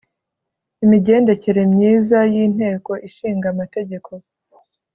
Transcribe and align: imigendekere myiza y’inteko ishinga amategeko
imigendekere 0.83 1.61
myiza 1.73 2.17
y’inteko 2.33 2.91
ishinga 3.07 3.45
amategeko 3.53 4.11